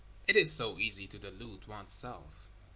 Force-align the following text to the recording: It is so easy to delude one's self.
It 0.27 0.35
is 0.35 0.51
so 0.51 0.79
easy 0.79 1.05
to 1.05 1.19
delude 1.19 1.67
one's 1.67 1.93
self. 1.93 2.49